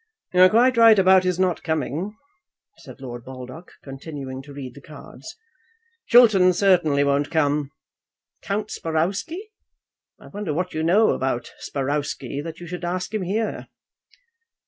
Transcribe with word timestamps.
"You 0.33 0.41
are 0.41 0.49
quite 0.49 0.77
right 0.77 0.97
about 0.97 1.25
his 1.25 1.37
not 1.39 1.61
coming," 1.61 2.17
said 2.79 2.99
Lord 3.01 3.23
Baldock, 3.23 3.73
continuing 3.83 4.41
to 4.41 4.51
read 4.51 4.73
the 4.73 4.81
cards; 4.81 5.35
"Chiltern 6.07 6.53
certainly 6.53 7.03
won't 7.03 7.29
come. 7.29 7.69
Count 8.41 8.71
Sparrowsky; 8.71 9.51
I 10.19 10.25
wonder 10.29 10.55
what 10.55 10.73
you 10.73 10.81
know 10.81 11.11
about 11.11 11.51
Sparrowsky 11.59 12.41
that 12.41 12.59
you 12.59 12.65
should 12.65 12.83
ask 12.83 13.13
him 13.13 13.21
here." 13.21 13.67